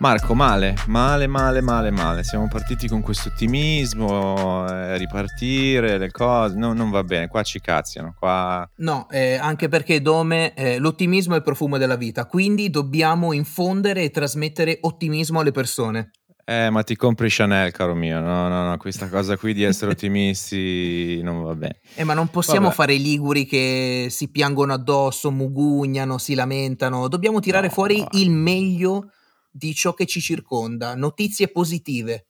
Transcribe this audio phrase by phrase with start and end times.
[0.00, 2.22] Marco, male, male, male, male, male.
[2.22, 6.54] Siamo partiti con questo ottimismo, eh, ripartire, le cose.
[6.56, 8.14] No, non va bene, qua ci cazziano.
[8.16, 8.68] Qua...
[8.76, 14.04] No, eh, anche perché Dome, eh, l'ottimismo è il profumo della vita, quindi dobbiamo infondere
[14.04, 16.10] e trasmettere ottimismo alle persone.
[16.44, 18.20] Eh, ma ti compri Chanel, caro mio.
[18.20, 21.80] No, no, no, questa cosa qui di essere ottimisti non va bene.
[21.96, 22.74] Eh, ma non possiamo Vabbè.
[22.74, 27.08] fare i liguri che si piangono addosso, mugugnano, si lamentano.
[27.08, 27.72] Dobbiamo tirare No.
[27.72, 29.10] fuori il meglio
[29.50, 32.26] di ciò che ci circonda, notizie positive.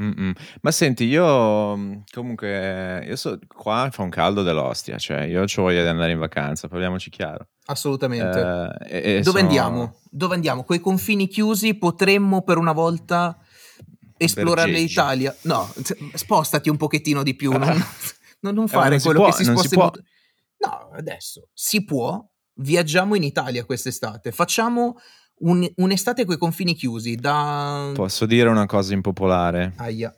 [0.00, 0.32] Mm-mm.
[0.60, 5.46] Ma senti, io mh, comunque, io so, qua fa un caldo dell'ostia, cioè io ho
[5.56, 7.48] voglia di andare in vacanza, parliamoci chiaro.
[7.66, 8.38] Assolutamente.
[8.88, 9.96] Eh, e- e Dove sono- andiamo?
[10.08, 10.62] Dove andiamo?
[10.62, 13.36] Coi confini chiusi potremmo per una volta
[14.16, 14.86] esplorare Bergeggio.
[15.00, 15.36] l'Italia.
[15.42, 15.68] No,
[16.14, 17.50] spostati un pochettino di più.
[17.50, 17.60] Non,
[18.40, 19.90] non- non Eh, fare non si quello può, che si non si sposta in può.
[19.90, 20.04] mot-
[20.90, 22.24] No, adesso si può.
[22.60, 24.30] Viaggiamo in Italia quest'estate.
[24.32, 24.96] Facciamo
[25.40, 27.14] un- un'estate coi confini chiusi.
[27.16, 27.90] Da.
[27.94, 29.72] Posso dire una cosa impopolare?
[29.76, 30.14] Aia,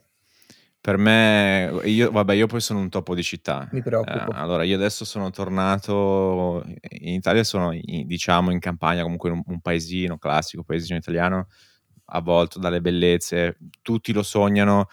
[0.83, 3.69] Per me, io, vabbè, io poi sono un topo di città.
[3.71, 4.31] mi preoccupo.
[4.31, 9.35] Eh, allora, io adesso sono tornato in Italia, sono in- diciamo in campagna, comunque in
[9.35, 11.47] un, un paesino classico, paesino italiano,
[12.05, 14.87] avvolto dalle bellezze, tutti lo sognano,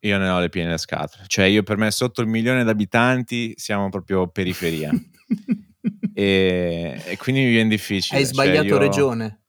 [0.00, 1.24] io ne ho le piene le scatole.
[1.26, 4.90] Cioè, io per me sotto il milione di abitanti siamo proprio periferia.
[6.14, 8.18] e, e quindi mi viene difficile.
[8.18, 9.40] Hai cioè, sbagliato io- regione.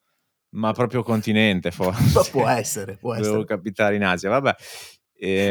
[0.51, 2.29] Ma proprio continente, forse.
[2.31, 3.45] Può essere, può essere.
[3.45, 4.55] capitare in Asia, vabbè.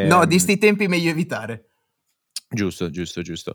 [0.06, 1.68] No, Ehm, di sti tempi meglio evitare.
[2.48, 3.54] Giusto, giusto, giusto.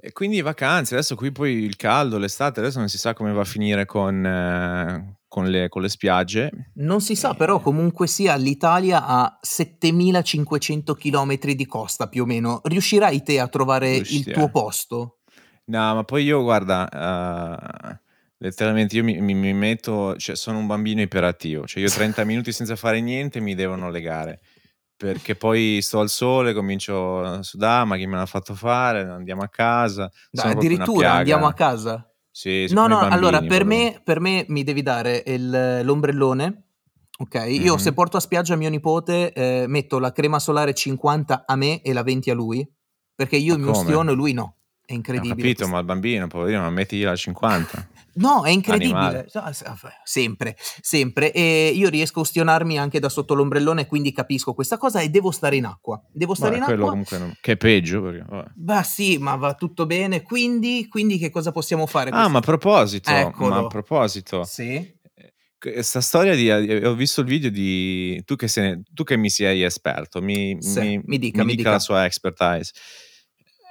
[0.00, 3.40] E quindi vacanze, adesso qui poi il caldo, l'estate, adesso non si sa come va
[3.40, 6.70] a finire con, eh, con le, con le spiagge.
[6.74, 7.36] Non si sa, Eh.
[7.36, 12.60] però comunque sia l'Italia ha 7500 km di costa più o meno.
[12.62, 14.36] Riuscirai te a trovare il Riuscirà.
[14.38, 15.18] tuo posto?
[15.64, 18.00] No, ma poi io, guarda, eh,
[18.38, 22.52] letteralmente io mi, mi- mi metto, cioè sono un bambino iperattivo, cioè io 30 minuti
[22.52, 24.40] senza fare niente mi devono legare,
[24.96, 29.42] perché poi sto al sole, comincio a sudare, ma chi me l'ha fatto fare, andiamo
[29.42, 30.10] a casa.
[30.30, 32.12] Dai, sono proprio una addirittura andiamo a casa?
[32.30, 33.66] Sì, sì, No, come i no, bambini allora per proprio.
[33.76, 36.62] me, per me mi devi dare il- l'ombrellone.
[37.20, 37.78] Ok, io Mhm.
[37.78, 41.92] se porto a spiaggia mio nipote eh, metto la crema solare 50 a me e
[41.92, 42.64] la 20 a lui,
[43.12, 43.76] perché io Ma mi come?
[43.76, 44.57] ustiono e lui no.
[44.88, 45.34] È Ho incredibile.
[45.34, 47.88] capito, questa- ma il bambino, poverino, ma metti la 50.
[48.14, 48.96] No, è incredibile.
[48.98, 49.26] Animale.
[50.02, 51.30] Sempre, sempre.
[51.30, 55.30] E io riesco a ustionarmi anche da sotto l'ombrellone, quindi capisco questa cosa e devo
[55.30, 56.02] stare in acqua.
[56.10, 56.90] Devo stare Vabbè, in quello acqua.
[56.90, 58.00] comunque non- che è peggio.
[58.00, 58.24] Perché.
[58.54, 60.22] Bah sì, ma va tutto bene.
[60.22, 62.08] Quindi, quindi che cosa possiamo fare?
[62.08, 63.48] Ah, ma a proposito, Eccolo.
[63.50, 64.96] ma a proposito, Sì.
[65.58, 69.62] questa storia di ho visto il video di tu che, ne- tu che mi sei
[69.62, 71.72] esperto, mi, Sì, mi- mi dica, mi dica.
[71.72, 72.72] la sua expertise.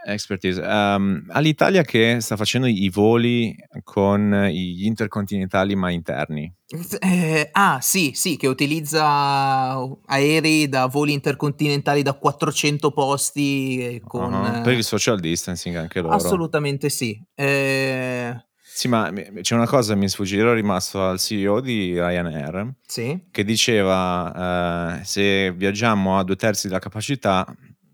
[0.08, 0.62] Expertise.
[0.62, 6.54] Ehm, all'Italia che sta facendo i voli con gli intercontinentali ma interni.
[7.00, 14.34] Eh, ah, sì, sì, che utilizza aerei da voli intercontinentali da 400 posti e con...
[14.34, 16.16] Ah, eh, per il social distancing anche loro.
[16.16, 17.20] Assolutamente sì.
[17.34, 22.74] Eh, Sì, ma c'è una cosa che mi sfugge, ero rimasto al CEO di Ryanair
[22.86, 23.28] sì.
[23.32, 27.46] che diceva eh, se viaggiamo a due terzi della capacità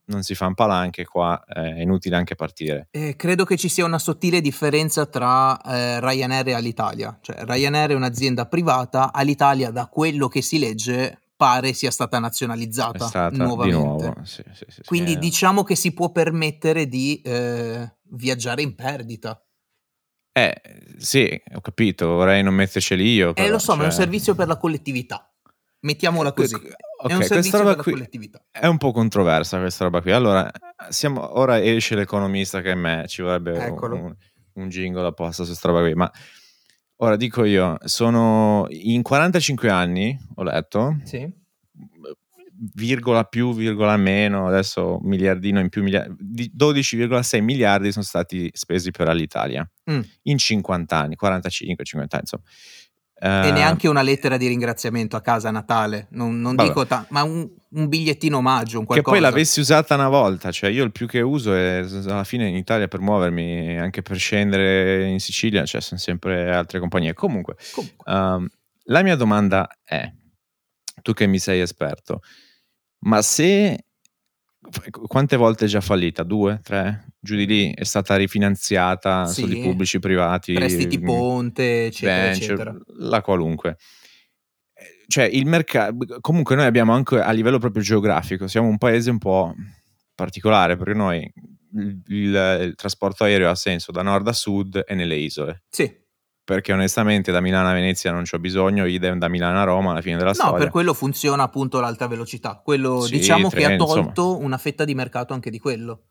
[0.05, 2.87] non si fa un palanche qua, eh, è inutile anche partire.
[2.91, 7.17] Eh, credo che ci sia una sottile differenza tra eh, Ryanair e Alitalia.
[7.21, 13.07] Cioè, Ryanair è un'azienda privata, Alitalia, da quello che si legge, pare sia stata nazionalizzata
[13.07, 13.77] stata nuovamente.
[13.77, 14.15] nuovo.
[14.23, 15.17] sì, sì, sì, Quindi eh.
[15.17, 19.41] diciamo che si può permettere di eh, viaggiare in perdita.
[20.35, 20.61] Eh,
[20.97, 23.29] sì, ho capito, vorrei non metterceli io.
[23.29, 25.32] Eh, però, lo so, ma è un cioè- servizio per la collettività.
[25.83, 26.55] Mettiamola così.
[26.55, 28.41] Ok, è un questa roba qui collettività.
[28.51, 30.11] è un po' controversa questa roba qui.
[30.11, 30.49] Allora,
[30.89, 33.95] siamo, ora esce l'economista che è me, ci vorrebbe Eccolo.
[33.95, 34.15] un,
[34.53, 36.09] un jingle apposta su questa roba qui, ma
[36.97, 41.29] ora dico io, sono in 45 anni, ho letto, Sì.
[42.75, 48.91] virgola più, virgola meno, adesso miliardino in più, miliardi, di 12,6 miliardi sono stati spesi
[48.91, 49.99] per l'Italia Mm.
[50.23, 52.43] in 50 anni, 45, 50 anni, insomma.
[53.23, 56.07] E Eh, neanche una lettera di ringraziamento a casa a Natale.
[56.09, 59.15] Non, non dico tanto, ma un, un bigliettino omaggio, un Che qualcosa.
[59.15, 62.55] poi l'avessi usata una volta, cioè io il più che uso è alla fine in
[62.57, 67.13] Italia per muovermi, anche per scendere in Sicilia, cioè sono sempre altre compagnie.
[67.13, 68.45] Comunque, Comunque, um,
[68.87, 70.11] la mia domanda è,
[71.01, 72.19] tu che mi sei esperto,
[73.05, 73.85] ma se
[75.07, 76.23] quante volte è già fallita?
[76.23, 77.05] Due, tre?
[77.19, 79.41] Giù di lì è stata rifinanziata, Sì.
[79.41, 82.77] soldi pubblici, privati, prestiti mm, ponte, eccetera, venture, eccetera.
[82.97, 83.77] la qualunque.
[85.07, 89.17] Cioè, il mercato, comunque noi abbiamo anche a livello proprio geografico, siamo un paese un
[89.19, 89.53] po'
[90.15, 91.31] particolare perché noi
[91.75, 95.63] il, il- il trasporto aereo ha senso da nord a sud e nelle isole.
[95.69, 95.91] Sì,
[96.43, 100.01] perché onestamente da Milano a Venezia non c'ho bisogno, idem da Milano a Roma alla
[100.01, 100.57] fine della No, storia.
[100.57, 102.59] per quello funziona appunto l'alta velocità.
[102.63, 104.01] Quello Sì, diciamo che ha treni, insomma.
[104.11, 106.07] tolto una fetta di mercato anche di quello.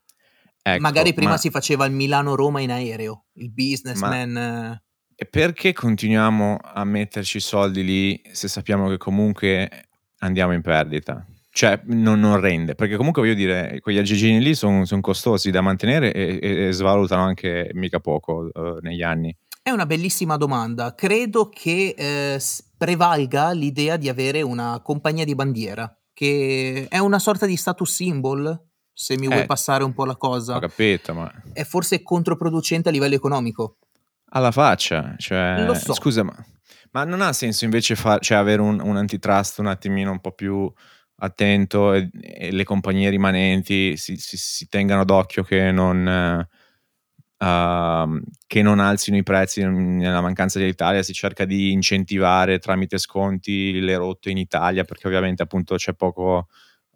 [0.62, 4.82] Ecco, Magari prima ma si faceva il Milano-Roma in aereo, il businessman eh,
[5.16, 9.88] e perché continuiamo a metterci soldi lì se sappiamo che comunque
[10.18, 11.26] andiamo in perdita?
[11.50, 16.12] Cioè, non, non rende, perché comunque voglio dire, quegli aggeggini lì sono costosi da mantenere
[16.12, 19.36] e, e- e svalutano anche mica poco eh, negli anni.
[19.64, 20.92] È una bellissima domanda.
[20.92, 22.40] Credo che eh,
[22.76, 28.60] prevalga l'idea di avere una compagnia di bandiera, che è una sorta di status symbol,
[28.92, 30.58] se mi vuoi Eh, passare un po' la Ho cosa.
[30.58, 33.78] capito, ma È forse controproducente a livello economico.
[34.34, 35.92] alla faccia, Lo cioè, so.
[35.92, 36.34] scusa, ma,
[36.92, 40.32] ma non ha senso invece far- cioè, avere un, un antitrust un attimino un po'
[40.32, 40.72] più
[41.16, 46.48] attento e, e le compagnie rimanenti si, si- si tengano d'occhio che non, eh,
[47.42, 53.80] ehm, che non alzino i prezzi nella mancanza dell'Italia, si cerca di incentivare tramite sconti
[53.80, 56.48] le rotte in Italia perché ovviamente appunto c'è poco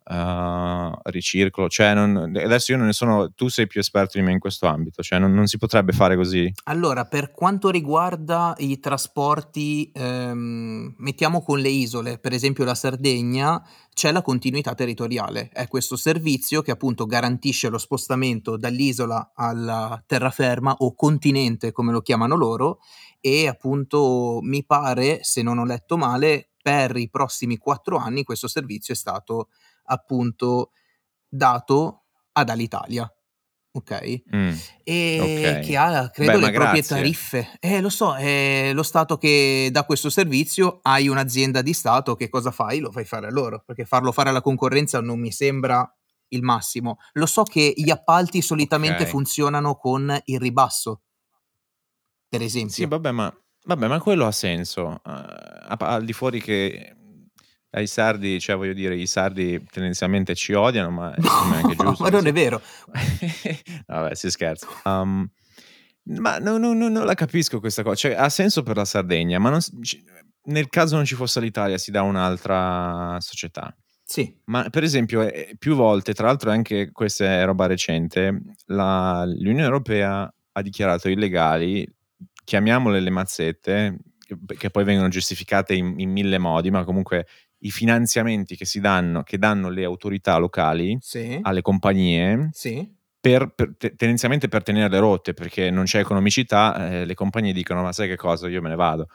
[0.09, 4.33] eh, ricircolo, cioè non- adesso io non ne sono, tu sei più esperto di me
[4.33, 6.53] in questo ambito, cioè non, non si potrebbe fare così?
[6.65, 13.63] Allora, per quanto riguarda i trasporti, ehm, mettiamo con le isole, per esempio la Sardegna,
[13.93, 15.49] c'è la continuità territoriale.
[15.53, 22.03] È questo servizio che appunto garantisce lo spostamento dall'isola alla terraferma o continente, come lo
[22.03, 22.79] chiamano loro,
[23.21, 28.49] e appunto mi pare, se non ho letto male, per i prossimi quattro anni questo
[28.49, 29.51] servizio è stato
[29.87, 30.73] appunto
[31.29, 33.11] dato ad Alitalia.
[33.73, 34.23] Ok?
[34.35, 34.51] Mm,
[34.85, 35.67] E ok.
[35.67, 36.97] che ha, credo, Beh, le proprie grazie.
[36.97, 37.57] tariffe.
[37.61, 42.29] Eh, lo so, è lo Stato che dà questo servizio, hai un'azienda di Stato, che
[42.31, 42.79] cosa fai?
[42.79, 45.87] Lo fai fare a loro, perché farlo fare alla concorrenza non mi sembra
[46.29, 46.97] il massimo.
[47.15, 49.09] Lo so che gli appalti solitamente Ok.
[49.11, 51.03] funzionano con il ribasso,
[52.29, 52.89] per Sì, esempio.
[52.89, 53.33] vabbè, ma,
[53.65, 55.01] vabbè, ma quello ha senso.
[55.03, 56.95] a- al di fuori che
[57.77, 61.21] ai sardi, cioè voglio dire, i sardi tendenzialmente ci odiano, ma è
[61.63, 62.03] anche giusto.
[62.03, 62.61] ma non è vero.
[63.87, 64.67] Vabbè, si scherza.
[64.85, 65.29] Um,
[66.05, 67.97] ma no, no, no, non la capisco questa cosa.
[67.97, 69.61] Cioè, ha senso per la Sardegna, ma non
[70.45, 73.77] nel caso non ci fosse l'Italia, si dà un'altra società.
[74.09, 79.25] Sì, Ma per esempio, eh, più volte, tra l'altro anche questa è roba recente, la-
[79.27, 81.85] l'Unione Europea ha dichiarato illegali,
[82.45, 87.27] chiamiamole le mazzette, che, che poi vengono giustificate in, in mille modi, ma comunque
[87.67, 92.89] i finanziamenti che si danno, che danno le autorità locali sì, alle compagnie, sì.
[93.21, 97.53] per, per- te- tendenzialmente per tenere le rotte, perché non c'è economicità, eh, le compagnie
[97.53, 99.09] dicono ma sai che cosa, io me ne vado.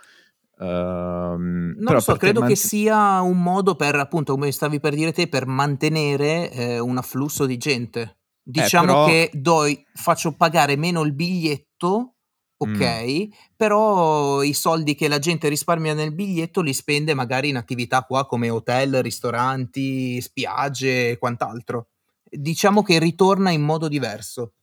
[0.60, 5.12] Ehm, Non so, credo che man- sia un modo per, appunto, come stavi per dire
[5.12, 8.18] te, per mantenere eh, un afflusso di gente.
[8.44, 9.64] Diciamo però- che do,
[9.94, 12.16] faccio pagare meno il biglietto,
[12.62, 18.04] ok, però i soldi che la gente risparmia nel biglietto li spende magari in attività
[18.04, 21.88] qua come hotel, ristoranti, spiagge e quant'altro.
[22.24, 24.54] Diciamo che ritorna in modo diverso.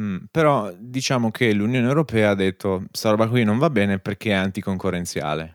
[0.00, 4.30] Mm, però diciamo che l'Unione Europea ha detto sta roba qui non va bene perché
[4.30, 5.54] è anticoncorrenziale.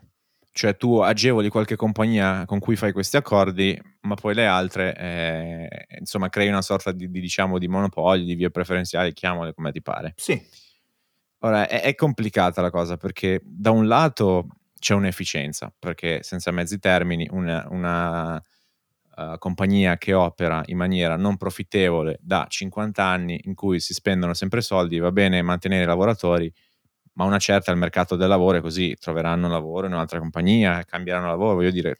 [0.54, 5.86] Cioè tu agevoli qualche compagnia con cui fai questi accordi, ma poi le altre, eh,
[5.98, 9.80] insomma, crei una sorta di, di, diciamo, di monopolio, di vie preferenziali, chiamole come ti
[9.80, 10.12] pare.
[10.14, 10.38] Sì,
[11.44, 14.46] Ora, è, è complicata la cosa perché da un lato
[14.78, 18.34] c'è un'efficienza, perché senza mezzi termini una, una,
[19.16, 24.34] uh, compagnia che opera in maniera non profittevole da 50 anni in cui si spendono
[24.34, 26.52] sempre soldi, va bene mantenere i lavoratori,
[27.14, 31.26] ma una certa il mercato del lavoro è così, troveranno lavoro in un'altra compagnia, cambieranno
[31.26, 31.98] lavoro, voglio dire,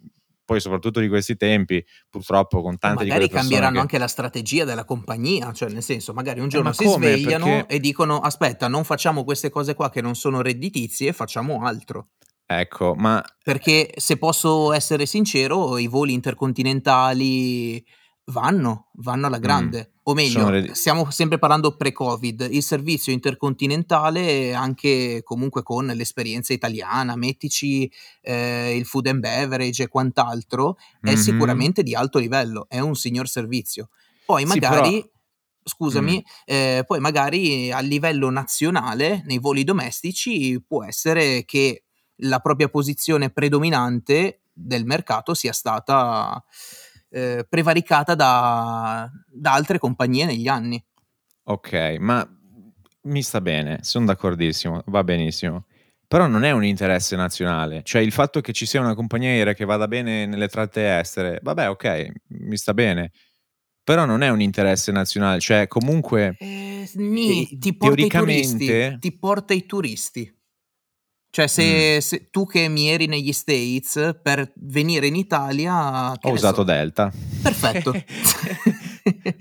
[0.53, 3.81] poi soprattutto di questi tempi, purtroppo con tante di magari quelle persone cambieranno che...
[3.81, 7.07] anche la strategia della compagnia, cioè nel senso, magari un Eh, giorno ma si come?
[7.17, 11.63] svegliano Perché- e dicono aspetta, non facciamo queste cose qua che non sono redditizie, facciamo
[11.65, 12.09] altro.
[12.45, 17.83] Ecco, ma Perché se posso essere sincero, i voli intercontinentali
[18.27, 19.91] vanno, vanno alla grande.
[20.05, 20.19] o Mm.
[20.27, 27.89] sono meglio, stiamo sempre parlando pre-Covid, il servizio intercontinentale anche comunque con l'esperienza italiana, mettici
[28.21, 31.17] eh, il food and beverage e quant'altro, è Mhm.
[31.17, 33.91] sicuramente di alto livello, è un signor servizio.
[34.27, 35.09] Poi Sì, magari, però-
[35.65, 36.43] scusami, Mm.
[36.47, 41.85] eh, poi magari a livello nazionale, nei voli domestici, può essere che
[42.17, 46.43] la propria posizione predominante del mercato sia stata
[47.13, 50.83] eh, prevaricata da, da altre compagnie negli anni.
[51.45, 52.27] Ok, ma
[53.03, 55.67] mi sta bene, sono d'accordissimo, va benissimo.
[56.07, 59.55] Però non è un interesse nazionale, cioè il fatto che ci sia una compagnia aerea
[59.55, 63.13] che vada bene nelle tratte estere, vabbè, ok, mi sta bene.
[63.85, 68.57] Però non è un interesse nazionale, cioè comunque Eh, nì, ti porta i turisti.
[68.59, 70.41] teoricamente- Ti porta i turisti.
[71.35, 71.49] Cioè Mh.
[71.49, 76.63] se se tu che mi eri negli States, per venire in Italia, Ho usato so
[76.63, 77.11] Delta.
[77.41, 77.95] perfetto.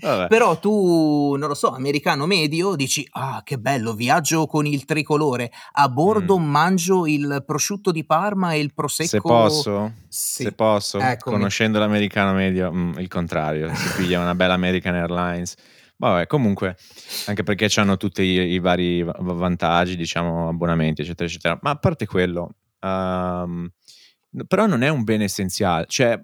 [0.28, 5.50] Però tu, non lo so, americano medio, dici: "Ah, che bello, viaggio con il tricolore,
[5.72, 6.44] a bordo Mh.
[6.44, 9.92] mangio il prosciutto di Parma e il Se prosecco" posso?
[10.08, 10.98] Sì, Se posso?
[10.98, 11.36] eccomi.
[11.36, 15.56] Conoscendo l'americano medio, mhmm, il contrario, si piglia una bella American Airlines.
[16.00, 16.76] Vabbè, comunque,
[17.26, 21.58] anche perché c'hanno tutti i i vari va vantaggi, diciamo, abbonamenti, eccetera, eccetera.
[21.62, 23.70] Ma a parte quello, n
[24.48, 26.20] però non è un bene essenziale, cioè,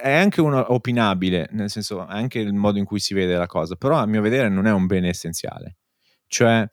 [0.00, 3.76] è anche uno opinabile, nel senso, anche il modo in cui si vede la cosa,
[3.76, 5.76] però a mio vedere non è un bene essenziale.
[6.26, 6.66] Cioè,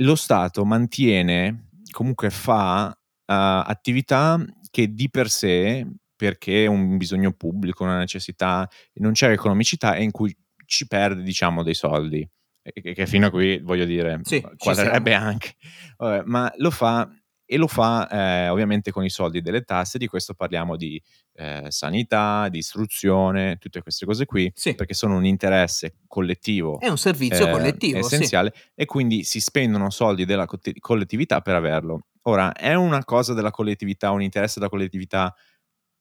[0.00, 2.86] lo Stato mantiene, comunque fa,
[3.26, 3.34] uhm,
[3.66, 9.94] attività che di per sé, perché è un bisogno pubblico, una necessità, non c'è economicità
[9.94, 10.36] e in cui
[10.68, 12.28] ci perde, diciamo, dei soldi.
[12.62, 15.54] Che fino a qui, voglio dire, Sì, quadrerebbe anche.
[15.96, 17.10] Vabbè, ma lo fa
[17.50, 21.68] e lo fa, ehm, ovviamente con i soldi delle tasse, di questo parliamo di, ehm,
[21.68, 24.74] sanità, di istruzione, tutte queste cose qui, Sì.
[24.74, 28.06] perché sono un interesse collettivo, È un servizio ehm, collettivo, sì.
[28.06, 32.00] essenziale e quindi si spendono soldi della cotti collettività per averlo.
[32.24, 35.34] Ora, è una cosa della collettività, un interesse della collettività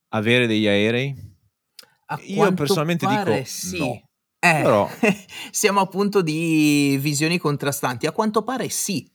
[0.09, 1.15] avere degli aerei?
[2.09, 3.77] A Io personalmente dico sì.
[3.79, 4.06] no.
[4.39, 4.89] Eh, Però
[5.51, 8.05] siamo appunto di visioni contrastanti.
[8.07, 9.09] A quanto pare sì.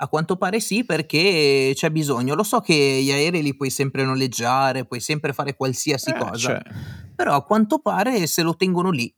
[0.00, 2.34] A quanto pare sì, perché c'è bisogno.
[2.34, 6.32] Lo so che gli aerei li puoi sempre noleggiare, puoi sempre fare qualsiasi Eh, cosa,
[6.32, 6.62] cioè
[7.14, 9.12] però a quanto pare se lo tengono lì.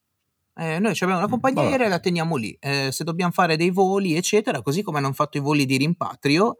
[0.57, 2.57] Ehm, noi c'abbiamo una Mh, compagnia aerea e la teniamo lì.
[2.61, 6.57] Ehm, se dobbiam fare dei voli, eccetera, così come hanno fatto i voli di rimpatrio,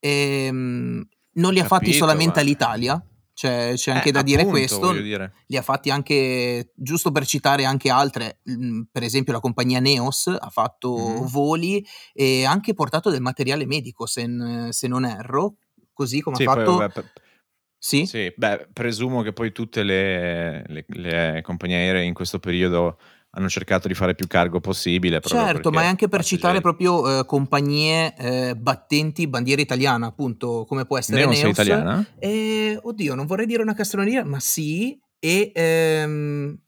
[0.00, 3.02] ehm, non li ha fatti Capito, solamente ma Alitalia,
[3.34, 5.34] c'è c'è Eh, anche da dire appunto, questo, voglio dire.
[5.46, 10.28] li ha fatti anche giusto per citare anche altre, mhmm, per esempio la compagnia Neos
[10.28, 11.28] ha fatto Mh-mh.
[11.30, 15.56] voli e anche portato del materiale medico se n se non erro,
[15.92, 17.04] così come ha Sì, poi fatto vabbè p
[17.78, 18.10] sì?
[18.10, 22.98] sì, beh, presumo che poi tutte le le le compagnie aeree in questo periodo
[23.34, 27.24] hanno cercato di fare più cargo possibile Certo, ma è anche per citare proprio, uhm,
[27.26, 31.52] compagnie, ehm, battenti bandiera italiana, appunto, come può essere Neos Neos.
[31.52, 32.04] italiana?
[32.18, 36.58] Ehm, oddio, non vorrei dire una castroneria, ma sì, e, ehm,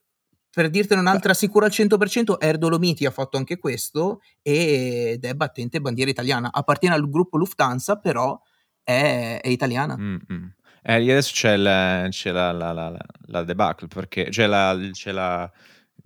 [0.50, 5.80] per dirtene un'altra sicura al 100%, Air Dolomiti ha fatto anche questo ed è battente
[5.80, 6.50] bandiera italiana.
[6.50, 8.40] Appartiene al gruppo Lufthansa, però
[8.82, 9.96] è è italiana.
[9.96, 10.54] Mh-mh.
[10.82, 15.10] Eh, adesso c'è il c'è la la la la la debacle perché c'è la c'è
[15.12, 15.50] la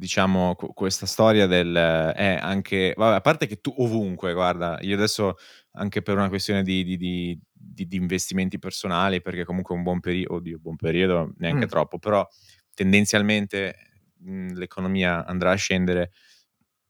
[0.01, 5.37] diciamo questa storia del eh, anche vabbè, a parte che tu ovunque guarda, io adesso
[5.73, 10.25] anche per una questione di di di di investimenti personali, perché comunque un buon peri
[10.27, 11.69] oddio, buon periodo neanche Mh.
[11.69, 12.27] troppo, però
[12.75, 13.77] tendenzialmente,
[14.21, 16.13] mhmm, l'economia andrà a scendere,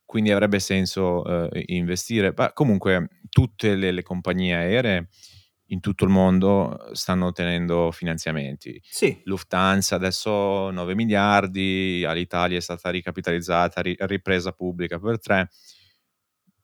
[0.05, 2.33] quindi avrebbe senso, i investire.
[2.37, 5.09] Ma comunque tutte le le compagnie aeree
[5.73, 8.81] in tutto il mondo stanno ottenendo finanziamenti.
[8.85, 9.21] Sì.
[9.25, 15.49] Lufthansa adesso 9 miliardi, Alitalia è stata ricapitalizzata, ri ripresa pubblica per 3.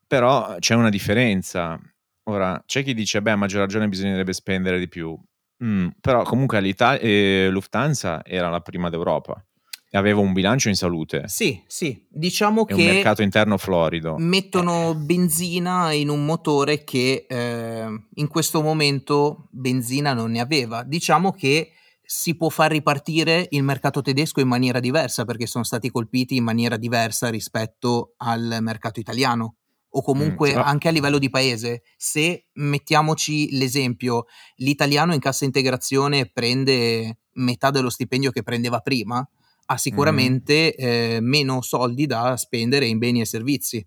[0.06, 1.78] Però c'è una differenza.
[2.24, 5.18] Ora, c'è chi dice: "Beh, a maggior ragione bisognerebbe spendere di più".
[5.58, 6.58] Mh, però comunque
[6.98, 9.45] ehm, Lufthansa era la prima d'Europa
[9.92, 14.16] aveva un bilancio in salute Sì, sì, diciamo un che mercato interno florido.
[14.18, 14.94] mettono Eh.
[14.96, 20.82] benzina in un motore che, ehm, in questo momento benzina non ne aveva.
[20.82, 21.70] Diciamo che
[22.08, 26.44] si può far ripartire il mercato tedesco in maniera diversa, perché son stati colpiti in
[26.44, 29.56] maniera diversa rispetto al mercato italiano
[29.88, 31.82] o comunque ma anche a livello di paese.
[31.96, 34.26] Se, mettiamoci l'esempio,
[34.56, 39.26] l'italiano in cassa integrazione prende metà dello stipendio che prendeva prima,
[39.66, 39.78] ha Mh-mh.
[39.80, 43.86] sicuramente, ehm, meno soldi da spendere in beni e servizi.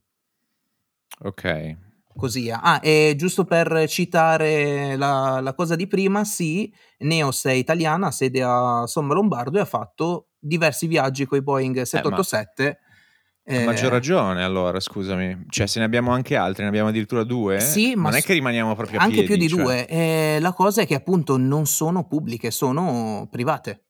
[1.21, 1.77] Okay.
[2.15, 8.07] Così ah, e giusto per citare la la cosa di prima, sì, Neos è italiana,
[8.07, 12.79] ha sede a Somma Lombardo e ha fatto diversi viaggi coi Boeing Eh, ma 787,
[13.51, 15.45] a maggior ragione allora, scusami.
[15.49, 17.59] Cioè, se ne abbiamo anche altri, ne abbiamo addirittura 2?
[17.59, 19.87] Sì, ma Non è che rimaniamo proprio a anche più piedi, di cioè 2.
[19.87, 23.85] Ehm, la cosa è che appunto non sono pubbliche, sono private.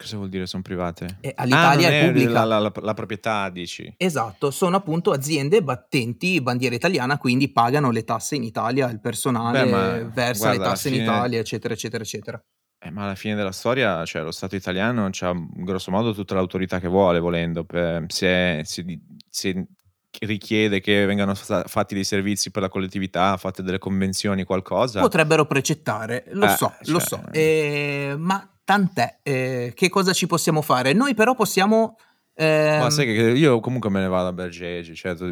[0.00, 1.18] Cosa vuol dire son private?
[1.20, 2.44] Eh, Ah, Alitalia non è pubblica.
[2.44, 3.92] la la la proprietà dici?
[3.96, 9.00] Esatto, sono appunto aziende battenti bandiera italiana, quindi pagano le tasse in Italia, il Beh,
[9.00, 12.40] personale ma versa le guarda alla tasse in fine Italia, eccetera, eccetera, eccetera.
[12.80, 16.34] Eh, ma alla fine della storia, cioè lo Stato italiano c'ha, mhmm, grosso modo tutta
[16.36, 18.84] l'autorità che vuole volendo, per se se
[19.28, 19.66] se
[20.10, 25.44] ch richiede che vengano fatti dei servizi per la collettività, fatte delle convenzioni, qualcosa Potrebbero
[25.46, 29.20] precettare, lo Eh, so, lo cioè so, ehm, ma tant'è.
[29.22, 30.92] Ehm, che cosa ci possiamo fare?
[30.92, 31.96] Noi però possiamo,
[32.36, 35.30] Ma sai ehm che io comunque me ne vado a Bergegi, cioè tu me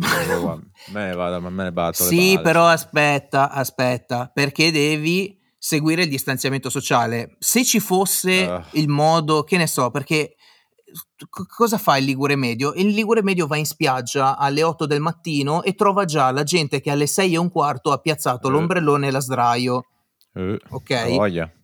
[1.02, 6.70] ne vado, ma me ne batto Sì, però aspetta, aspetta, perché devi seguire il distanziamento
[6.70, 7.36] sociale.
[7.38, 8.62] Se ci fosse Uh.
[8.78, 10.34] il modo, che ne so, perché
[11.16, 12.72] c- cosa fa il Ligure Medio?
[12.74, 16.80] Il Ligure Medio va in spiaggia alle 8 del mattino e trova già la gente
[16.80, 18.50] che alle 6 e un quarto ha piazzato Eh.
[18.50, 19.84] l'ombrellone e la sdraio.
[20.36, 20.90] Eh, Ok?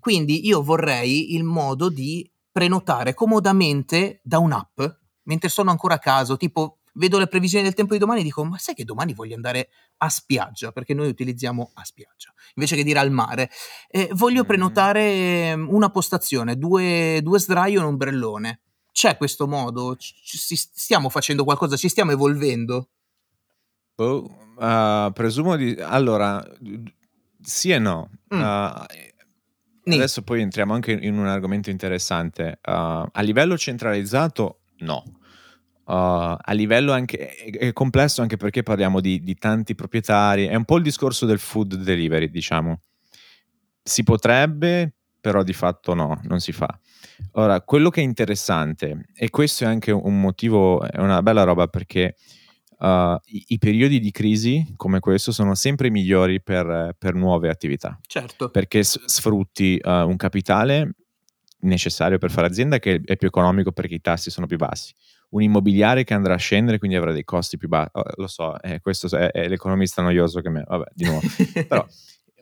[0.01, 4.81] Quindi io vorrei il modo di prenotare comodamente da un'app
[5.25, 8.45] mentre sono ancora a casa, tipo vedo le previsioni del tempo di domani e dico
[8.45, 10.73] ma sai che domani voglio andare a spiaggia?
[10.73, 13.51] Perché noi utilizziamo a spiaggia invece che dire al mare.
[13.89, 14.47] Eh, voglio Mm.
[14.47, 18.61] prenotare ehm, una postazione due, due sdraio e un ombrellone.
[18.93, 19.97] C'è questo modo?
[19.97, 21.77] Ci- stiamo facendo qualcosa?
[21.77, 22.89] Ci stiamo evolvendo?
[23.95, 25.75] Boh, uh, presumo di...
[25.81, 26.45] Allora,
[27.43, 28.11] sì e no.
[28.35, 28.41] Mm.
[28.41, 32.59] Uh, adesso poi entriamo anche in un argomento interessante.
[32.65, 35.03] Uh, a livello centralizzato, no.
[35.85, 40.47] Uh, a livello anche è, è complesso anche perché parliamo di, di tanti proprietari.
[40.47, 42.81] È un po' il discorso del food delivery, diciamo.
[43.83, 46.79] Si potrebbe, però di fatto no, non si fa.
[47.33, 51.67] Ora, quello che è interessante, e questo è anche un motivo, è una bella roba
[51.67, 52.17] perché
[52.83, 57.99] uh, i, i periodi di crisi come questo sono sempre migliori per, per nuove attività,
[58.07, 60.95] certo perché s- sfrutti uh, un capitale
[61.61, 64.93] necessario per fare azienda che è più economico perché i tassi sono più bassi.
[65.31, 67.91] Un immobiliare che andrà a scendere, quindi avrà dei costi più bassi.
[67.93, 70.63] Oh, lo so, eh, questo è, è l'economista noioso che me.
[70.67, 71.21] Vabbè, di nuovo.
[71.67, 71.87] Però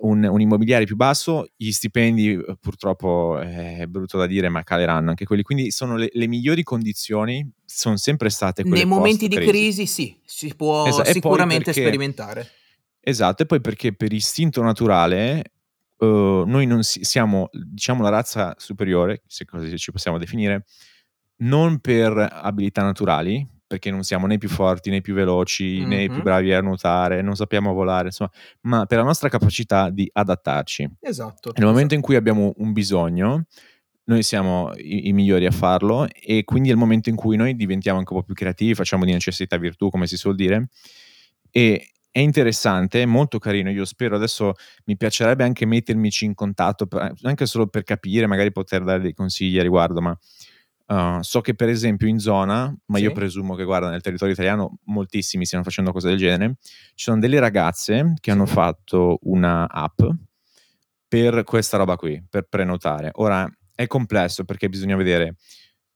[0.01, 4.63] un, un immobiliare più basso, gli stipendi eh, purtroppo eh, è brutto da dire, ma
[4.63, 5.43] caleranno anche quelli.
[5.43, 10.17] Quindi sono le, le migliori condizioni, sono sempre state quelle nei momenti di crisi sì
[10.25, 12.49] si può Esa- e poi sicuramente perché- sperimentare
[13.03, 15.43] Esatto, e poi perché per istinto naturale
[15.99, 20.67] eh, noi non si- siamo, diciamo, la razza superiore, se così ci possiamo definire,
[21.43, 26.13] non per abilità naturali, perché non siamo né più forti né più veloci né Mhm.
[26.15, 28.31] più bravi a nuotare, non sappiamo volare, insomma,
[28.63, 30.91] ma per la nostra capacità di adattarci.
[30.99, 33.45] esatto Nel momento in cui abbiamo un bisogno,
[34.07, 37.55] noi siamo i, i migliori a farlo e quindi è il momento in cui noi
[37.55, 40.67] diventiamo anche un po' più creativi, facciamo di necessità virtù, come si suol dire.
[41.51, 43.71] E è interessante, è molto carino.
[43.71, 44.55] Io spero adesso
[44.87, 49.15] mi piacerebbe anche mettermici in contatto, per- anche solo per capire, magari poter dare dei
[49.15, 50.19] consigli a riguardo, ma
[50.91, 53.15] uh, so che per esempio in zona, ma io Sì.
[53.15, 56.57] presumo che guarda nel territorio italiano moltissimi stiano facendo cose del genere,
[56.95, 60.01] ci sono delle ragazze che hanno fatto una app
[61.09, 63.11] per questa roba qui, per prenotare.
[63.15, 65.37] Ora è complesso perché bisogna vedere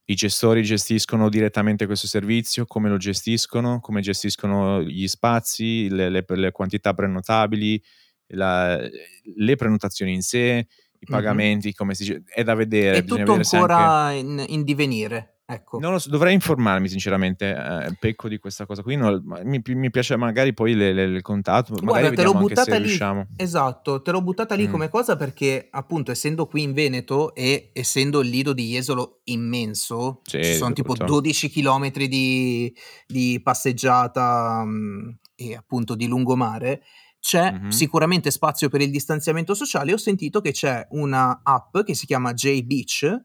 [0.06, 6.24] i gestori gestiscono direttamente questo servizio, come lo gestiscono, come gestiscono gli spazi, le, le-
[6.26, 7.82] le quantità prenotabili,
[8.28, 10.66] la- le prenotazioni in sé,
[11.04, 12.98] i pagamenti, come si dice, è da vedere.
[12.98, 15.78] È tutto se anche- ancora in, in divenire, ecco.
[15.78, 19.90] non lo so, dovrei informarmi sinceramente, eh, pecco di questa cosa qui, non- mi, mi
[19.90, 22.76] piace magari poi le- le- il contatto, magari Guarda, te l'ho vediamo anche se buttata
[22.78, 22.86] lì.
[22.86, 23.26] riusciamo.
[23.36, 24.70] Esatto, te l'ho buttata lì Mm.
[24.70, 30.20] come cosa perché, appunto, essendo qui in Veneto e essendo il lido di Jesolo immenso,
[30.24, 31.12] Sì, ci sono tipo brutto.
[31.12, 32.74] 12 km di,
[33.06, 36.82] di passeggiata mm, e appunto di lungomare,
[37.24, 37.68] c'è Mhm.
[37.70, 39.94] sicuramente spazio per il distanziamento sociale.
[39.94, 43.24] Ho sentito che c'è una app che si chiama J-Beach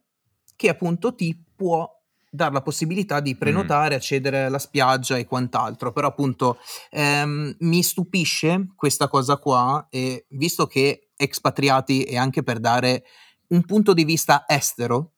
[0.55, 1.85] che appunto ti può
[2.31, 5.91] dare la possibilità di prenotare, accedere alla spiaggia e quant'altro.
[5.91, 6.59] Però appunto
[6.91, 13.03] ehm, mi stupisce questa cosa qua e visto che expatriati e anche per dare
[13.49, 15.15] un punto di vista estero,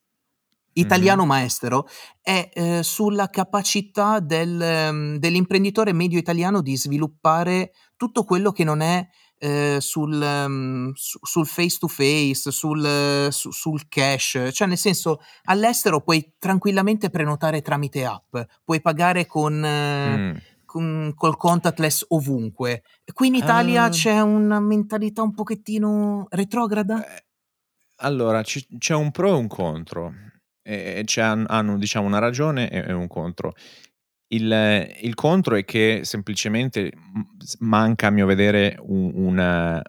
[0.74, 1.28] italiano Mhm.
[1.28, 1.86] ma estero,
[2.22, 8.82] è eh, sulla capacità del, ehm, dell'imprenditore medio italiano di sviluppare tutto quello che non
[8.82, 15.20] è eh, sul, su- sul face to face, sul, su- sul cash, cioè nel senso
[15.44, 20.36] all'estero puoi tranquillamente prenotare tramite app, puoi pagare con, Mm.
[20.66, 22.82] con- col contactless ovunque.
[23.14, 23.90] Qui in Italia Ah.
[23.90, 27.06] c'è una mentalità un pochettino retrograda?
[27.06, 27.26] Eh,
[27.98, 30.12] Allora, ci- c'è un pro e un contro.
[30.64, 33.54] E e c'è- hanno, diciamo, una ragione e e un contro.
[34.34, 34.50] Il,
[35.02, 39.82] il contro è che semplicemente m- s- manca, a mio vedere, un, un, eh,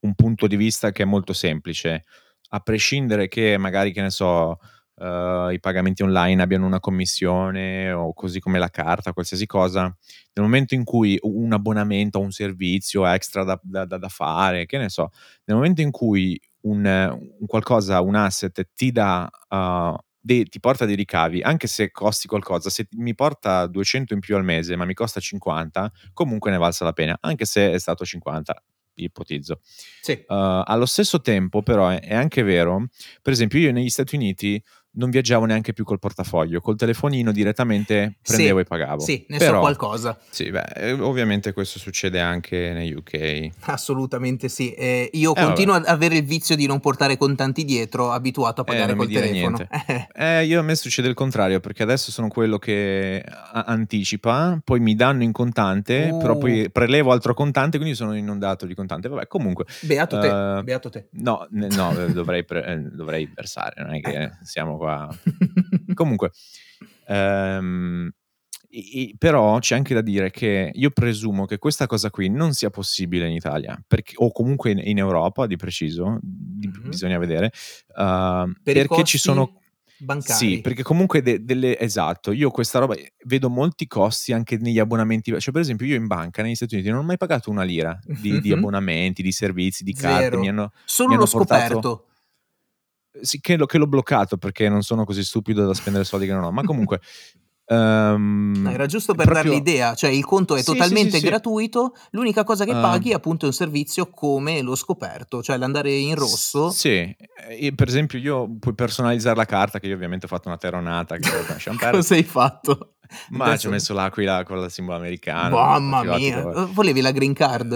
[0.00, 2.04] un punto di vista che è molto semplice.
[2.50, 4.58] A prescindere che magari, che ne so,
[4.96, 10.44] eh, i pagamenti online abbiano una commissione o così come la carta, qualsiasi cosa, nel
[10.44, 14.78] momento in cui un abbonamento o un servizio extra da, da- da- da fare, che
[14.78, 15.10] ne so,
[15.44, 19.94] nel momento in cui un, un qualcosa, un asset ti dà, uh,
[20.26, 24.34] dei- ti porta dei ricavi, anche se costi qualcosa, se mi porta 200 in più
[24.34, 28.04] al mese, ma mi costa 50, comunque ne valsa la pena, anche se è stato
[28.04, 28.60] 50,
[28.94, 29.60] ipotizzo.
[30.00, 30.12] Sì.
[30.26, 32.88] Uh, allo stesso tempo, però, è, è anche vero,
[33.22, 34.60] per esempio, io negli Stati Uniti
[34.96, 39.00] non viaggiavo neanche più col portafoglio, col telefonino direttamente prendevo Sì, e pagavo.
[39.00, 40.18] sì, ne Però, so qualcosa.
[40.30, 43.48] Sì, beh, eh, ovviamente questo succede anche negli UK.
[43.60, 44.72] Assolutamente sì.
[44.72, 48.64] Eh, io Eh, continuo ad avere il vizio di non portare contanti dietro, abituato a
[48.64, 49.58] Eh, pagare mi col telefono.
[50.18, 54.80] Eh, io a me succede il contrario, perché adesso sono quello che a- anticipa, poi
[54.80, 56.38] mi danno in contante, però Uh.
[56.38, 59.08] poi prelevo altro contante, quindi sono inondato di contante.
[59.08, 61.08] Vabbè, comunque, Beato te, Eh, beato te.
[61.12, 64.30] no, no, eh, dovrei, pre- eh, dovrei versare, non è che Eh.
[64.42, 64.85] siamo qua.
[65.94, 66.30] Comunque,
[67.06, 68.10] ehm,
[68.70, 72.52] i- i- però c'è anche da dire che io presumo che questa cosa qui non
[72.52, 76.88] sia possibile in Italia, perché- o comunque in, in Europa, di preciso, di- Mhm.
[76.88, 77.46] bisogna vedere,
[77.96, 79.60] uh, Per perché ci sono...
[79.98, 80.56] bancari.
[80.56, 82.94] Sì, perché comunque de- delle, esatto, io questa roba
[83.24, 86.90] vedo molti costi anche negli abbonamenti, cioè per esempio io in banca negli Stati Uniti
[86.90, 88.58] non ho mai pagato una lira di, di Mhm.
[88.58, 90.38] abbonamenti, di servizi, di carte, Zero.
[90.40, 92.06] mi hanno, Solo mi hanno portato- scoperto.
[93.22, 96.32] Sì, che, l'ho- che l'ho bloccato perché non sono così stupido da spendere soldi che
[96.32, 97.00] non ho, ma comunque...
[97.68, 101.18] ehm, No, era giusto per proprio- dare l'idea, cioè il conto è Sì, totalmente sì,
[101.20, 101.26] sì.
[101.26, 102.80] gratuito, l'unica cosa che Ah.
[102.80, 106.70] paghi è appunto un servizio come lo scoperto, cioè l'andare in rosso.
[106.70, 106.90] Sì,
[107.48, 111.16] eh, per esempio io puoi personalizzare la carta, che io ovviamente ho fatto una terronata,
[111.16, 111.28] che
[111.90, 112.94] Cosa hai fatto?
[113.30, 115.56] ma Adesso- ci ho messo l'aquila con il simbolo americano.
[115.56, 117.72] Mamma mia, volevi la green card?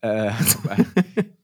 [0.00, 0.86] Eh, vabbè.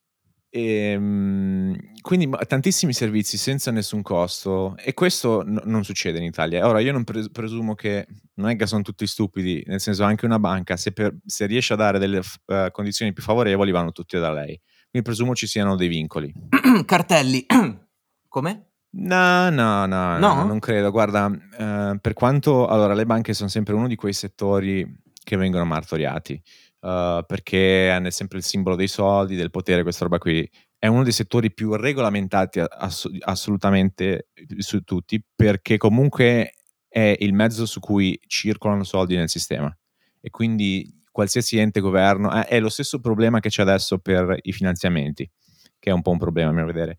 [0.55, 6.67] Ehm, quindi tantissimi servizi senza nessun costo e questo n- non succede in Italia.
[6.67, 10.27] Ora io non pres- presumo che non è che sono tutti stupidi, nel senso anche
[10.27, 13.93] una banca se, per- se riesce a dare delle f- eh, condizioni più favorevoli vanno
[13.93, 14.61] tutti da lei.
[14.91, 16.33] Quindi presumo ci siano dei vincoli.
[16.85, 17.47] Cartelli.
[18.29, 18.67] Come?
[18.95, 20.35] No, no, no, No?
[20.35, 20.91] no, non credo.
[20.91, 24.87] Guarda, eh, per quanto allora le banche sono sempre uno di quei settori
[25.25, 26.39] che vengono martoriati
[26.83, 30.49] eh, perché hanno sempre il simbolo dei soldi, del potere, questa roba qui.
[30.77, 36.55] È uno dei settori più regolamentati ass- assolutamente su tutti perché comunque
[36.89, 39.75] è il mezzo su cui circolano soldi nel sistema
[40.21, 44.53] e quindi qualsiasi ente governo è, è lo stesso problema che c'è adesso per i
[44.53, 45.31] finanziamenti,
[45.79, 46.99] che è un po' un problema a mio vedere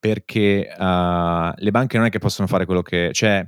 [0.00, 3.46] perché uh, le banche non è che possono fare quello che c'è.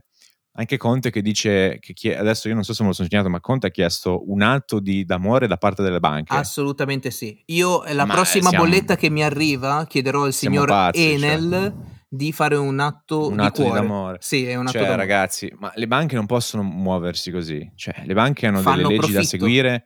[0.55, 3.31] Anche Conte che dice che chie- adesso io non so se me lo sono segnato,
[3.31, 6.35] ma Conte ha chiesto un atto di, d'amore da parte delle banche.
[6.35, 7.43] Assolutamente sì.
[7.47, 11.51] Io eh, la Ma, prossima siamo- bolletta che mi arriva chiederò al signor pazzi, Enel
[11.51, 11.73] cioè.
[12.07, 13.81] di fare un atto un di atto di cuore.
[13.83, 14.17] d'amore.
[14.21, 15.01] Sì, è un atto Cioè, d'amore.
[15.01, 17.73] ragazzi, ma le banche non possono muoversi così.
[17.75, 19.29] Cioè, le banche hanno Fanno delle leggi da profitto.
[19.38, 19.85] seguire.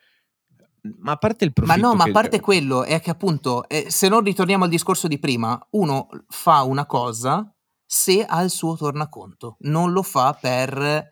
[1.00, 3.68] Ma a parte il Ma profitto no, ma a che- parte quello, è che appunto,
[3.68, 7.48] eh, se non ritorniamo al discorso di prima, uno fa una cosa
[7.86, 11.10] se ha il suo tornaconto, non lo fa per...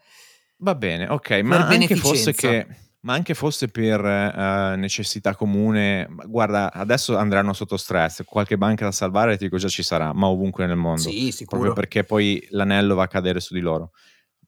[0.59, 2.67] Va bene, ok, ma anche, fosse che,
[3.01, 8.93] ma anche fosse per eh, necessità comune, guarda, adesso andranno sotto stress, qualche banca da
[8.93, 11.61] salvare ti dico già ci sarà, ma ovunque nel mondo, Sì, sicuro.
[11.61, 13.91] proprio perché poi l'anello va a cadere su di loro.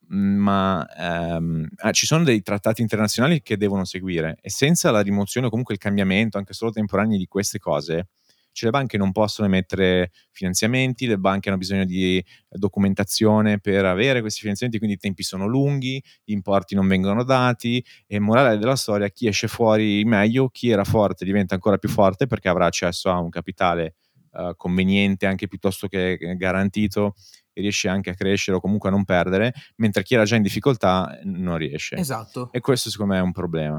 [0.09, 5.49] Ma ehm, ah, ci sono dei trattati internazionali che devono seguire e senza la rimozione
[5.49, 8.11] o comunque il cambiamento, anche solo temporaneo, di queste cose,
[8.57, 14.23] cioè le banche non possono emettere finanziamenti, le banche hanno bisogno di documentazione per avere
[14.23, 18.75] questi finanziamenti, quindi i tempi sono lunghi, gli importi non vengono dati e morale della
[18.75, 23.11] storia, chi esce fuori meglio, chi era forte diventa ancora più forte perché avrà accesso
[23.11, 23.97] a un capitale
[24.33, 27.15] eh, conveniente, anche piuttosto che garantito
[27.53, 30.43] e riesce anche a crescere o comunque a non perdere, mentre chi era già in
[30.43, 31.97] difficoltà non riesce.
[31.97, 32.51] Esatto.
[32.53, 33.79] E questo secondo me è un problema.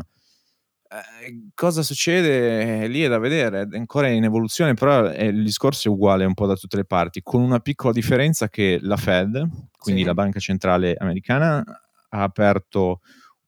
[0.89, 5.43] Eh, cosa succede Eh, lì è da vedere, è ancora in evoluzione, però è- il
[5.43, 8.95] discorso è uguale un po' da tutte le parti, con una piccola differenza che la
[8.95, 9.32] Fed,
[9.78, 10.08] quindi Sì.
[10.08, 11.62] la banca centrale americana,
[12.10, 13.02] ha aperto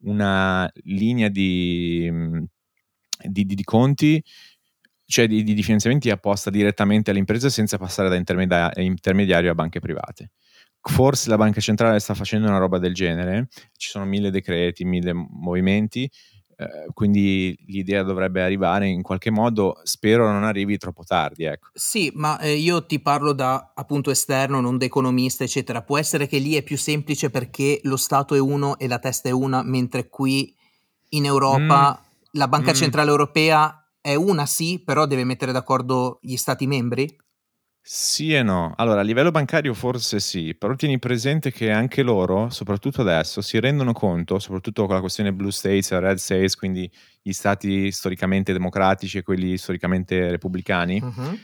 [0.04, 2.44] una linea di, mh,
[3.30, 4.22] di- di- di conti,
[5.06, 10.32] cioè di, finanziamenti apposta direttamente alle imprese senza passare da intermedia- intermediario a banche private.
[10.82, 13.48] Forse la banca centrale sta facendo una roba del genere,
[13.78, 16.10] ci sono mille decreti, mille movimenti,
[16.60, 21.70] eh, quindi l'idea dovrebbe arrivare in qualche modo, spero non arrivi troppo tardi, ecco.
[21.74, 25.84] Sì, ma eh, io ti parlo da appunto esterno, non da economista, eccetera.
[25.84, 29.30] Può essere che lì è più semplice perché lo Stato è uno e la testa
[29.30, 30.54] è una, mentre qui
[31.12, 32.76] in Europa la Banca Mm.
[32.76, 37.08] Centrale Europea è una, sì, però deve mettere d'accordo gli Stati membri?
[37.92, 38.74] Sì e no.
[38.78, 43.60] Allora, a livello bancario forse sì, però tieni presente che anche loro, soprattutto adesso, si
[43.60, 46.88] rendono conto, soprattutto con la questione blue states e red states, quindi
[47.20, 51.40] gli stati storicamente democratici e quelli storicamente repubblicani, Mhm.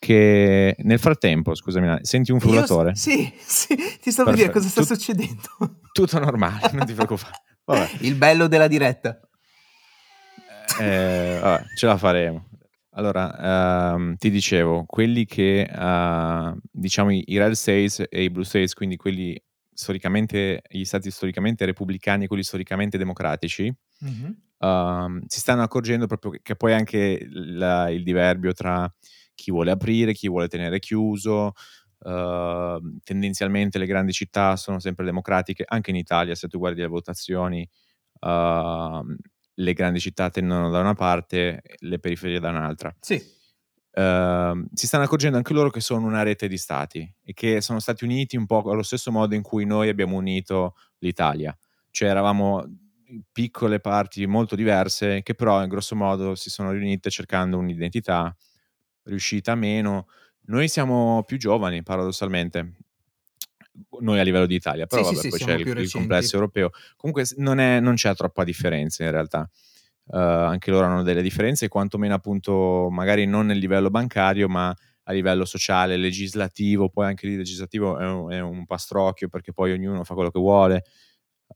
[0.00, 2.88] che nel frattempo, scusami, senti un frullatore?
[2.88, 5.78] Io- sì, sì, ti stavo a dire cosa sta Tu- succedendo.
[5.92, 7.40] Tutto normale, non ti preoccupare.
[7.66, 7.88] Vabbè.
[8.00, 9.16] Il bello della diretta.
[10.80, 12.48] Eh, vabbè, ce la faremo.
[12.96, 18.44] Allora, ehm, ti dicevo, quelli che, uhm, diciamo i i red states e i blue
[18.44, 19.36] states, quindi quelli
[19.72, 24.34] storicamente gli stati storicamente repubblicani e quelli storicamente democratici, Mh-mh.
[24.58, 28.92] uhm, si stanno accorgendo proprio che che poi anche il il diverbio tra
[29.34, 31.52] chi vuole aprire, chi vuole tenere chiuso,
[32.00, 36.86] uhm, tendenzialmente le grandi città sono sempre democratiche, anche in Italia se tu guardi le
[36.88, 37.68] votazioni,
[38.20, 39.16] uhm,
[39.54, 42.94] le grandi città tendono da una parte, le periferie da un'altra.
[43.00, 43.22] Sì.
[43.96, 47.78] Uhm, si stanno accorgendo anche loro che sono una rete di stati e che sono
[47.78, 51.56] stati uniti un po' allo stesso modo in cui noi abbiamo unito l'Italia.
[51.90, 52.64] Cioè eravamo
[53.32, 58.36] piccole parti molto diverse che però in grosso modo si sono riunite cercando un'identità,
[59.04, 60.08] riuscita meno.
[60.46, 62.74] Noi siamo più giovani paradossalmente,
[64.00, 66.70] noi a livello di Italia, però sì, vabbè sì, poi c'è il il complesso europeo.
[66.96, 69.48] Comunque non è non c'è troppa differenza in realtà.
[70.06, 74.74] Uhm, anche loro hanno delle differenze, quantomeno appunto magari non nel livello bancario, ma
[75.06, 79.72] a livello sociale, legislativo, poi anche lì legislativo è un è un pastrocchio perché poi
[79.72, 80.84] ognuno fa quello che vuole.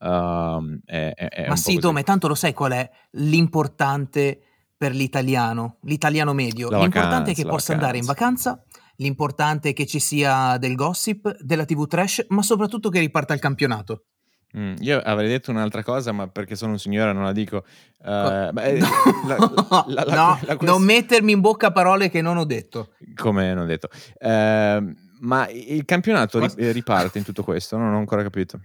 [0.01, 1.79] Uhm, è è Ma sì.
[1.79, 4.41] Dome, tanto lo sai qual è l'importante
[4.77, 6.71] per l'italiano, l'italiano medio?
[6.71, 8.63] La L'importante è che vacanza, possa andare in vacanza.
[8.99, 13.41] L'importante è che ci sia del gossip, della TV trash, ma soprattutto che riparta il
[13.41, 14.05] campionato.
[14.51, 17.65] Mh, io avrei detto un'altra cosa, ma perché sono un signore non la dico.
[18.03, 18.79] Co Uhm, beh,
[19.27, 22.93] no, la la la no, non mettermi in bocca parole che non ho detto.
[23.15, 23.89] Come non detto.
[24.19, 27.77] Ehm, ma il campionato ri riparte in tutto questo?
[27.77, 28.61] Non ho ancora capito.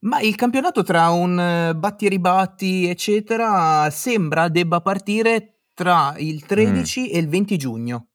[0.00, 6.46] Ma il campionato tra un batti e ribatti, eccetera, sembra debba partire tra il Mh.
[6.46, 8.06] 13 e il 20 giugno.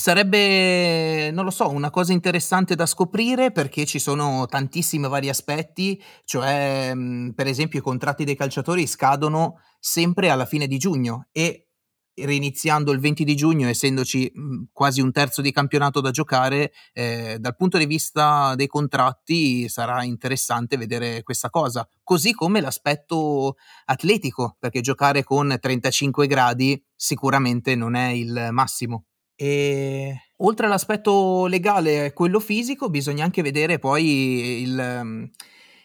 [0.00, 6.02] Sarebbe, non lo so, una cosa interessante da scoprire perché ci sono tantissimi vari aspetti,
[6.24, 11.66] cioè, mhmm, per esempio i contratti dei calciatori scadono sempre alla fine di giugno e
[12.14, 17.54] reiniziando il 20 di giugno, essendoci, mhmm, quasi 1/3 di campionato da giocare, ehm, dal
[17.54, 21.86] punto di vista dei contratti sarà interessante vedere questa cosa.
[22.02, 29.04] Così come l'aspetto atletico, perché giocare con 35 gradi sicuramente non è il massimo.
[29.42, 35.30] Ehm, oltre all'aspetto legale e quello fisico, bisogna anche vedere poi il mhmm,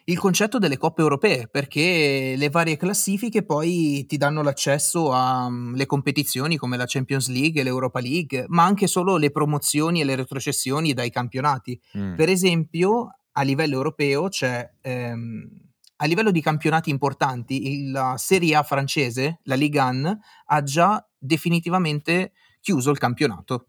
[0.08, 5.86] il concetto delle coppe europee, perché le varie classifiche poi ti danno l'accesso a, mhmm,
[5.86, 10.16] competizioni come la Champions League e l'Europa League, ma anche solo le promozioni e le
[10.16, 11.80] retrocessioni dai campionati.
[11.94, 12.16] Mh.
[12.16, 15.50] Per esempio, a livello europeo c'è, ehm,
[15.98, 22.34] a livello di campionati importanti, la Serie A francese, la Ligue 1, ha già definitivamente
[22.66, 23.68] chiuso il campionato.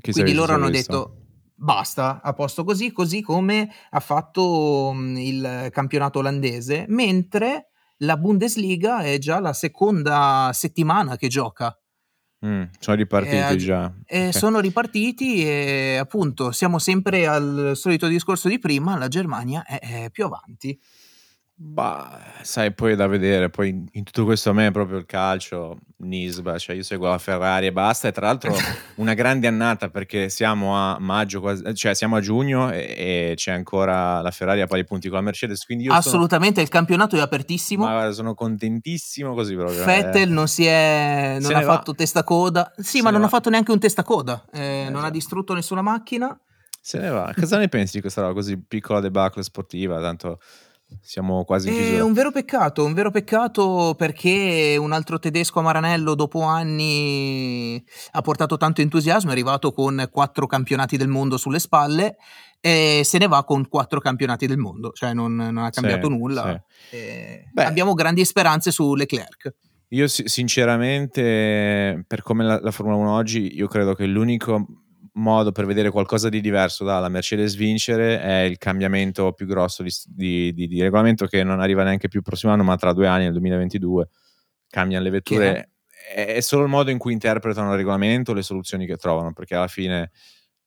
[0.00, 0.68] Chi è Quindi loro hanno visto.
[0.68, 1.14] detto:
[1.54, 7.70] "Basta, a posto così", così come ha fatto, mhmm, il campionato olandese, mentre
[8.02, 11.74] la Bundesliga è già la seconda settimana che gioca.
[12.42, 13.92] Mh, sono ripartiti g già.
[14.10, 14.42] e Okay.
[14.42, 20.10] sono ripartiti e appunto siamo sempre al solito discorso di prima, la Germania è è
[20.10, 20.78] più avanti.
[21.60, 25.06] Bah, sai poi è da vedere, poi in in tutto questo a me proprio il
[25.06, 28.54] calcio, nisba, cioè io seguo la Ferrari e basta e tra l'altro
[28.96, 31.42] una grande annata perché siamo a maggio
[31.74, 32.94] cioè siamo a giugno e
[33.30, 36.60] e c'è ancora la Ferrari a pari punti con la Mercedes, quindi io sono Assolutamente,
[36.60, 37.86] il campionato è ma apertissimo.
[37.86, 39.84] guarda sono contentissimo così proprio, eh.
[39.84, 41.72] Vettel non si è non ha ne va.
[41.74, 42.72] fatto testa coda.
[42.76, 43.30] Sì, Se ma non ha va.
[43.30, 45.10] fatto neanche un testa coda, ehm, Eh non ha già.
[45.10, 46.38] distrutto nessuna macchina.
[46.80, 47.32] Se ne va.
[47.36, 50.38] Cosa ne pensi di questa roba così, piccola debacle sportiva, tanto
[51.00, 52.04] siamo quasi in È chiusura?
[52.04, 58.20] un vero peccato, un vero peccato perché un altro tedesco a Maranello dopo anni ha
[58.22, 62.16] portato tanto entusiasmo, è arrivato con 4 campionati del mondo sulle spalle
[62.60, 66.08] e se ne va con 4 campionati del mondo, cioè non non ha Sì, cambiato
[66.08, 66.12] sì.
[66.16, 66.62] nulla.
[66.90, 69.54] Ehm, Beh abbiamo grandi speranze su Leclerc.
[69.92, 74.66] Io si sinceramente per come la la Formula 1 oggi, io credo che l'unico
[75.20, 79.90] modo per vedere qualcosa di diverso dalla Mercedes vincere è il cambiamento più grosso di
[80.06, 83.06] di di di regolamento che non arriva neanche più il prossimo anno, ma tra 2
[83.06, 84.08] anni, nel 2022.
[84.70, 85.70] Cambian le vetture,
[86.14, 89.54] è è solo il modo in cui interpretano il regolamento, le soluzioni che trovano, perché
[89.54, 90.10] alla fine,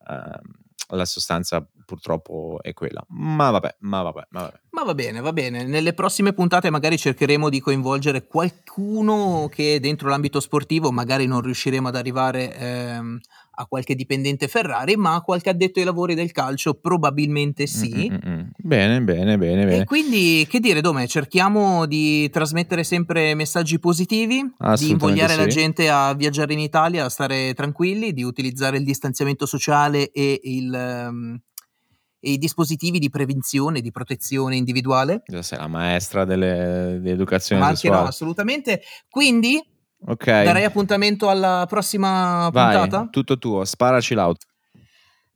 [0.08, 3.04] uhm, la sostanza purtroppo è quella.
[3.10, 4.60] Ma vabbè, ma vabbè, ma vabbè.
[4.69, 5.65] Ma va bene, va bene.
[5.65, 11.89] Nelle prossime puntate magari cercheremo di coinvolgere qualcuno che dentro l'ambito sportivo, magari non riusciremo
[11.89, 13.19] ad arrivare, ehm,
[13.56, 18.10] a qualche dipendente Ferrari, ma qualche addetto ai lavori del calcio probabilmente Mh, mh, sì.
[18.10, 18.49] mh, mh.
[18.56, 19.84] Bene, bene, bene, E bene.
[19.84, 24.38] quindi che dire Dome, cerchiamo di trasmettere sempre messaggi positivi,
[24.77, 25.49] di invogliare la sì.
[25.49, 30.69] gente a viaggiare in Italia, a stare tranquilli, di utilizzare il distanziamento sociale e il
[31.12, 31.39] mhmm,
[32.22, 35.24] e i dispositivi di prevenzione, di protezione individuale.
[35.26, 38.08] Già sei la maestra delle di educazione Ma anche no, sessuale.
[38.10, 38.82] assolutamente.
[39.10, 39.62] Quindi
[40.04, 40.26] Ok.
[40.26, 43.08] Darei appuntamento alla prossima Vai, puntata?
[43.12, 44.48] tutto tuo, sparaci l'auto.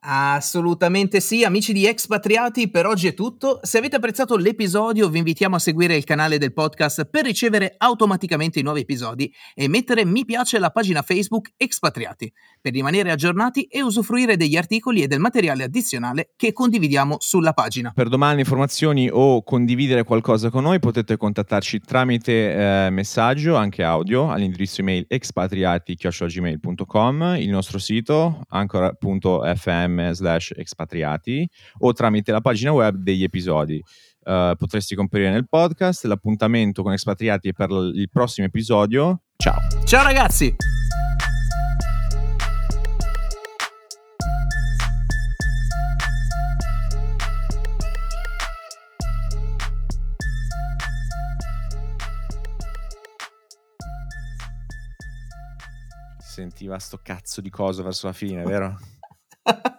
[0.08, 3.58] Assolutamente sì, amici di Expatriati, per oggi è tutto.
[3.64, 8.60] Se avete apprezzato l'episodio, vi invitiamo a seguire il canale del podcast per ricevere automaticamente
[8.60, 13.82] i nuovi episodi e mettere mi piace alla pagina Facebook Expatriati per rimanere aggiornati e
[13.82, 17.92] usufruire degli articoli e del materiale addizionale che condividiamo sulla pagina.
[17.96, 24.30] Per domande, informazioni o condividere qualcosa con noi potete contattarci tramite eh, messaggio, anche audio,
[24.30, 31.48] all'indirizzo email expatriati.gmail.com, il nostro sito ancora.fm slash expatriati
[31.80, 33.82] o tramite la pagina web degli episodi.
[34.26, 39.22] Uh, potresti comparire nel podcast, l'appuntamento con Expatriati è per l- il prossimo episodio.
[39.38, 39.60] Ciao!
[39.86, 40.56] Ciao ragazzi!
[56.20, 58.78] Sentiva sto cazzo di coso verso la fine, vero?